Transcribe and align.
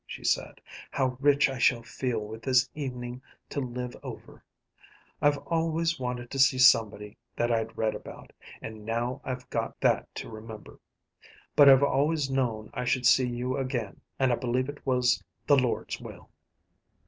she 0.07 0.23
said. 0.23 0.59
"How 0.89 1.15
rich 1.19 1.47
I 1.47 1.59
shall 1.59 1.83
feel 1.83 2.21
with 2.21 2.41
this 2.41 2.67
evening 2.73 3.21
to 3.49 3.59
live 3.59 3.95
over! 4.01 4.43
I've 5.21 5.37
always 5.37 5.99
wanted 5.99 6.31
to 6.31 6.39
see 6.39 6.57
somebody 6.57 7.19
that 7.35 7.51
I'd 7.51 7.77
read 7.77 7.93
about, 7.93 8.33
and 8.63 8.83
now 8.83 9.21
I've 9.23 9.47
got 9.51 9.79
that 9.79 10.09
to 10.15 10.27
remember; 10.27 10.79
but 11.55 11.69
I've 11.69 11.83
always 11.83 12.31
known 12.31 12.71
I 12.73 12.83
should 12.83 13.05
see 13.05 13.27
you 13.27 13.57
again, 13.57 14.01
and 14.17 14.33
I 14.33 14.37
believe 14.37 14.65
't 14.73 14.81
was 14.85 15.23
the 15.45 15.55
Lord's 15.55 16.01
will." 16.01 16.31